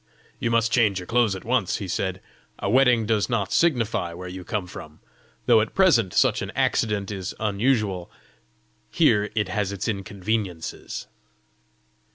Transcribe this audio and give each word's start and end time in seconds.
"You 0.39 0.49
must 0.49 0.71
change 0.71 0.97
your 0.99 1.05
clothes 1.05 1.35
at 1.35 1.45
once!" 1.45 1.77
he 1.77 1.87
said. 1.87 2.21
"A 2.57 2.67
wetting 2.67 3.05
does 3.05 3.29
not 3.29 3.53
signify 3.53 4.13
where 4.15 4.27
you 4.27 4.43
come 4.43 4.65
from 4.65 4.99
though 5.45 5.61
at 5.61 5.75
present 5.75 6.11
such 6.11 6.41
an 6.41 6.51
accident 6.55 7.11
is 7.11 7.35
unusual; 7.39 8.09
here 8.89 9.29
it 9.35 9.49
has 9.49 9.71
its 9.71 9.87
inconveniences!" 9.87 11.05